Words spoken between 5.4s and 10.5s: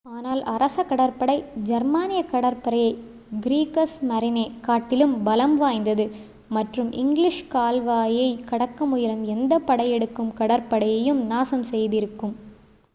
வாய்ந்தது மற்றும் இங்கிலீஷ் கால்வாயைக் கடக்க முயலும் எந்த படையெடுக்கும்